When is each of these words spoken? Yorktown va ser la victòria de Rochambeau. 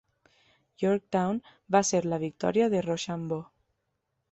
Yorktown 0.83 1.41
va 1.77 1.83
ser 1.91 2.01
la 2.07 2.21
victòria 2.25 2.73
de 2.75 2.83
Rochambeau. 2.89 3.47